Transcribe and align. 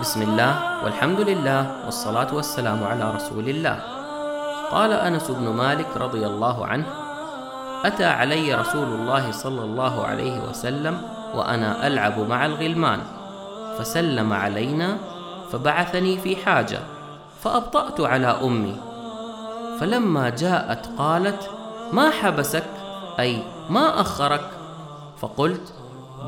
بسم 0.00 0.22
الله 0.22 0.84
والحمد 0.84 1.20
لله 1.20 1.84
والصلاة 1.84 2.34
والسلام 2.34 2.84
على 2.84 3.04
رسول 3.14 3.48
الله. 3.48 3.76
قال 4.72 4.92
أنس 4.92 5.30
بن 5.30 5.48
مالك 5.48 5.96
رضي 5.96 6.26
الله 6.26 6.66
عنه 6.66 6.86
أتى 7.84 8.04
علي 8.04 8.54
رسول 8.54 8.88
الله 8.88 9.32
صلى 9.32 9.62
الله 9.64 10.04
عليه 10.04 10.40
وسلم 10.48 11.02
وأنا 11.34 11.86
ألعب 11.86 12.18
مع 12.18 12.46
الغلمان 12.46 13.00
فسلم 13.78 14.32
علينا 14.32 14.96
فبعثني 15.52 16.18
في 16.18 16.36
حاجة 16.36 16.80
فأبطأت 17.44 18.00
على 18.00 18.26
أمي. 18.26 18.76
فلما 19.80 20.28
جاءت 20.28 20.88
قالت 20.98 21.50
ما 21.92 22.10
حبسك؟ 22.10 22.66
أي 23.20 23.42
ما 23.70 24.00
أخرك؟ 24.00 24.48
فقلت 25.20 25.72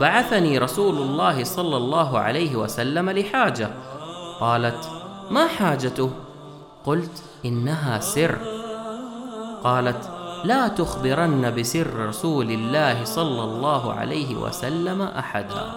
بعثني 0.00 0.58
رسول 0.58 0.96
الله 0.96 1.44
صلى 1.44 1.76
الله 1.76 2.18
عليه 2.18 2.56
وسلم 2.56 3.10
لحاجة. 3.10 3.70
قالت 4.40 4.90
ما 5.30 5.48
حاجته؟ 5.48 6.10
قلت 6.84 7.22
إنها 7.44 8.00
سر. 8.00 8.38
قالت 9.64 10.10
لا 10.44 10.68
تخبرن 10.68 11.54
بسر 11.54 12.06
رسول 12.06 12.50
الله 12.50 13.04
صلى 13.04 13.44
الله 13.44 13.92
عليه 13.92 14.36
وسلم 14.36 15.02
أحدا. 15.02 15.72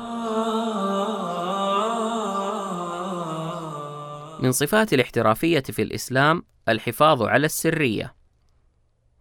من 4.40 4.52
صفات 4.52 4.94
الاحترافية 4.94 5.60
في 5.60 5.82
الإسلام 5.82 6.44
الحفاظ 6.70 7.24
على 7.24 7.46
السرية. 7.46 8.16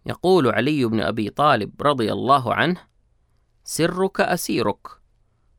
يقول 0.05 0.47
علي 0.47 0.85
بن 0.85 1.01
أبي 1.01 1.29
طالب 1.29 1.81
رضي 1.81 2.11
الله 2.13 2.53
عنه 2.53 2.94
سرك 3.67 4.21
أسيرك 4.21 4.87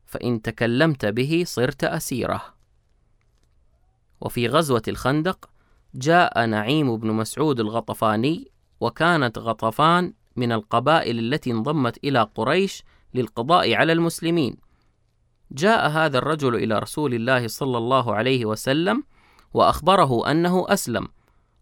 فإن 0.05 0.41
تكلمت 0.41 1.05
به 1.05 1.43
صرت 1.45 1.83
أسيره. 1.83 2.43
وفي 4.21 4.47
غزوة 4.47 4.81
الخندق 4.87 5.49
جاء 5.95 6.45
نعيم 6.45 6.97
بن 6.97 7.11
مسعود 7.11 7.59
الغطفاني 7.59 8.51
وكانت 8.79 9.37
غطفان 9.37 10.13
من 10.35 10.51
القبائل 10.51 11.19
التي 11.19 11.51
انضمت 11.51 11.97
إلى 12.03 12.29
قريش 12.35 12.83
للقضاء 13.13 13.73
على 13.73 13.93
المسلمين. 13.93 14.57
جاء 15.51 15.89
هذا 15.89 16.17
الرجل 16.17 16.55
إلى 16.55 16.79
رسول 16.79 17.13
الله 17.13 17.47
صلى 17.47 17.77
الله 17.77 18.15
عليه 18.15 18.45
وسلم 18.45 19.03
وأخبره 19.53 20.31
أنه 20.31 20.65
أسلم 20.69 21.07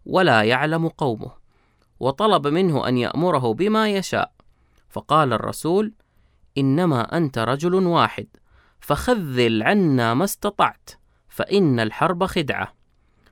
ولا 0.05 0.44
يعلم 0.44 0.88
قومه 0.88 1.31
وطلب 2.00 2.48
منه 2.48 2.88
أن 2.88 2.98
يأمره 2.98 3.53
بما 3.53 3.89
يشاء. 3.89 4.31
فقال 4.89 5.33
الرسول 5.33 5.94
إنما 6.58 7.17
أنت 7.17 7.38
رجل 7.38 7.73
واحد 7.73 8.28
فخذل 8.80 9.64
عنا 9.64 10.14
ما 10.14 10.23
استطعت 10.23 10.89
فإن 11.30 11.80
الحرب 11.80 12.25
خدعة. 12.25 12.73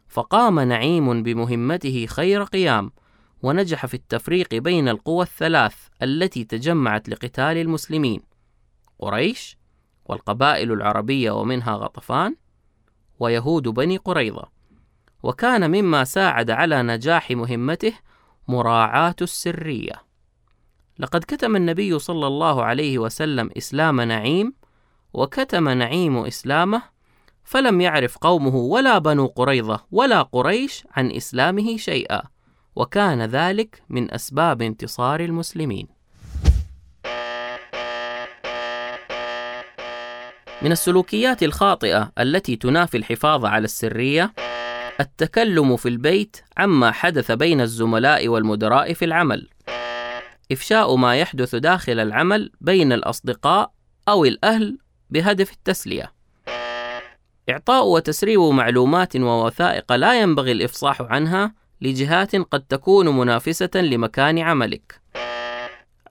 فقام 0.07 0.59
نعيم 0.59 1.23
بمهمته 1.23 2.05
خير 2.05 2.43
قيام 2.43 2.91
ونجح 3.43 3.85
في 3.85 3.93
التفريق 3.93 4.55
بين 4.55 4.89
القوى 4.89 5.23
الثلاث 5.23 5.75
التي 6.03 6.43
تجمعت 6.43 7.09
لقتال 7.09 7.57
المسلمين. 7.57 8.21
قريش 8.99 9.57
والقبائل 10.05 10.71
العربية 10.71 11.31
ومنها 11.31 11.73
غطفان 11.75 12.35
ويهود 13.19 13.67
بني 13.67 13.97
قريظة. 13.97 14.49
وكان 15.23 15.71
مما 15.71 16.03
ساعد 16.03 16.51
على 16.51 16.83
نجاح 16.83 17.31
مهمته 17.31 17.93
مراعاة 18.47 19.15
السرية. 19.21 20.12
لقد 20.99 21.23
كتم 21.23 21.55
النبي 21.55 21.99
صلى 21.99 22.27
الله 22.27 22.63
عليه 22.63 22.99
وسلم 22.99 23.49
إسلام 23.57 24.01
نعيم 24.01 24.53
وكتم 25.13 25.69
نعيم 25.69 26.17
إسلامه 26.17 26.81
فلم 27.43 27.81
يعرف 27.81 28.17
قومه 28.17 28.55
ولا 28.55 28.97
بنو 28.97 29.25
قريظة 29.25 29.85
ولا 29.91 30.21
قريش 30.21 30.83
عن 30.91 31.11
إسلامه 31.11 31.77
شيئا 31.77 32.21
وكان 32.75 33.21
ذلك 33.21 33.83
من 33.89 34.13
أسباب 34.13 34.61
انتصار 34.61 35.19
المسلمين. 35.19 35.87
من 40.61 40.71
السلوكيات 40.71 41.43
الخاطئة 41.43 42.11
التي 42.19 42.55
تنافي 42.55 42.97
الحفاظ 42.97 43.45
على 43.45 43.65
السرية 43.65 44.33
التكلم 44.99 45.77
في 45.77 45.89
البيت 45.89 46.37
عما 46.57 46.91
حدث 46.91 47.31
بين 47.31 47.61
الزملاء 47.61 48.27
والمدراء 48.27 48.93
في 48.93 49.05
العمل. 49.05 49.49
إفشاء 50.51 50.95
ما 50.95 51.15
يحدث 51.15 51.55
داخل 51.55 51.99
العمل 51.99 52.51
بين 52.61 52.93
الأصدقاء 52.93 53.71
أو 54.07 54.25
الأهل 54.25 54.77
بهدف 55.09 55.51
التسلية. 55.53 56.13
إعطاء 57.49 57.87
وتسريب 57.87 58.39
معلومات 58.39 59.15
ووثائق 59.15 59.93
لا 59.93 60.21
ينبغي 60.21 60.51
الإفصاح 60.51 61.01
عنها 61.01 61.53
لجهات 61.81 62.35
قد 62.35 62.61
تكون 62.61 63.17
منافسة 63.17 63.69
لمكان 63.75 64.39
عملك. 64.39 65.01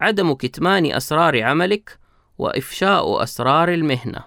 عدم 0.00 0.32
كتمان 0.32 0.92
أسرار 0.92 1.42
عملك 1.42 1.98
وإفشاء 2.38 3.22
أسرار 3.22 3.72
المهنة. 3.72 4.24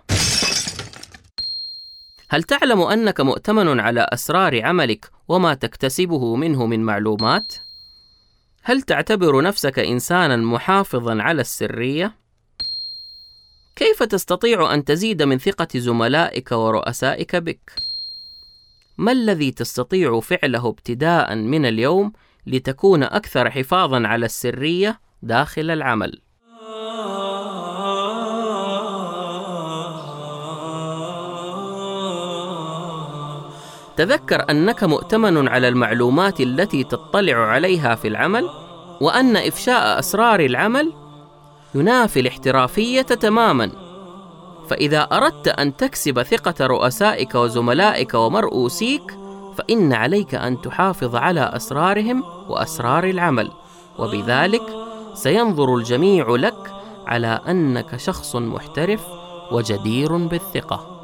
هل 2.29 2.43
تعلم 2.43 2.81
أنك 2.81 3.21
مؤتمن 3.21 3.79
على 3.79 4.07
أسرار 4.13 4.65
عملك 4.65 5.09
وما 5.27 5.53
تكتسبه 5.53 6.35
منه 6.35 6.65
من 6.65 6.79
معلومات؟ 6.79 7.53
هل 8.67 8.81
تعتبر 8.81 9.41
نفسك 9.41 9.79
إنسانا 9.79 10.35
محافظا 10.35 11.21
على 11.21 11.41
السرية؟ 11.41 12.15
كيف 13.75 14.03
تستطيع 14.03 14.73
أن 14.73 14.83
تزيد 14.83 15.23
من 15.23 15.37
ثقة 15.37 15.67
زملائك 15.75 16.51
ورؤسائك 16.51 17.35
بك؟ 17.35 17.71
ما 18.97 19.11
الذي 19.11 19.51
تستطيع 19.51 20.19
فعله 20.19 20.69
ابتداء 20.69 21.35
من 21.35 21.65
اليوم 21.65 22.13
لتكون 22.47 23.03
أكثر 23.03 23.51
حفاظا 23.51 24.07
على 24.07 24.25
السرية 24.25 24.99
داخل 25.21 25.71
العمل؟ 25.71 26.21
تذكر 33.97 34.45
أنك 34.49 34.83
مؤتمن 34.83 35.47
على 35.47 35.67
المعلومات 35.67 36.41
التي 36.41 36.83
تطلع 36.83 37.37
عليها 37.37 37.95
في 37.95 38.07
العمل 38.07 38.49
وأن 39.01 39.37
إفشاء 39.37 39.99
أسرار 39.99 40.39
العمل 40.39 40.93
ينافي 41.75 42.19
الاحترافية 42.19 43.01
تماما. 43.01 43.71
فإذا 44.69 45.01
أردت 45.01 45.47
أن 45.47 45.77
تكسب 45.77 46.23
ثقة 46.23 46.65
رؤسائك 46.65 47.35
وزملائك 47.35 48.13
ومرؤوسيك 48.13 49.17
فإن 49.57 49.93
عليك 49.93 50.35
أن 50.35 50.61
تحافظ 50.61 51.15
على 51.15 51.41
أسرارهم 51.55 52.23
وأسرار 52.49 53.03
العمل. 53.03 53.51
وبذلك 53.99 54.63
سينظر 55.13 55.75
الجميع 55.75 56.35
لك 56.35 56.71
على 57.07 57.39
أنك 57.47 57.97
شخص 57.97 58.35
محترف 58.35 59.01
وجدير 59.51 60.17
بالثقة. 60.17 60.94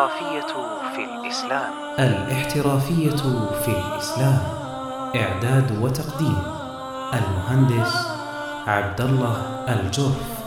الاحترافية 0.00 0.40
في 0.94 1.04
الإسلام. 1.04 1.72
الاحترافية 1.98 3.16
في 3.64 3.68
الإسلام. 3.68 4.38
إعداد 5.16 5.78
وتقديم 5.82 6.42
المهندس 7.14 7.96
عبد 8.66 9.00
الله 9.00 9.64
الجرف. 9.68 10.39